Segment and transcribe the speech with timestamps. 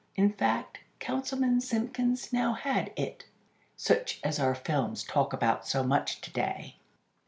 [0.15, 3.25] In fact, Councilman Simpkins now had "it,"
[3.77, 6.77] such as our films talk about so much today.